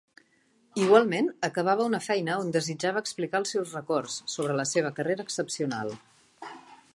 [0.83, 5.95] Igualment Acabava una feina on desitjava explicar els seus records, sobre la seva carrera excepcional.